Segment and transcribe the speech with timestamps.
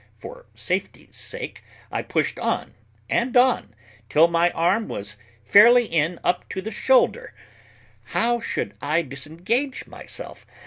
[0.17, 2.73] For safety's sake I pushed on
[3.07, 3.75] and on,
[4.09, 7.35] till my arm was fairly in up to the shoulder.
[8.05, 10.47] How should I disengage myself?